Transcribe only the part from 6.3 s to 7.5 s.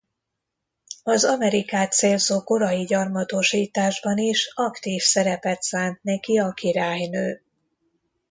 a királynő.